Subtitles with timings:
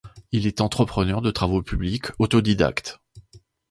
[0.31, 2.99] Il est entrepreneur de travaux publics autodidacte.